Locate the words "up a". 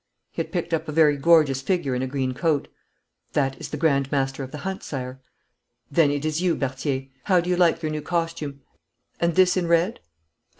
0.73-0.91